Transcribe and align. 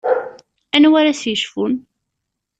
Anwa 0.75 0.97
ara 0.99 1.13
s-yecfun? 1.19 1.73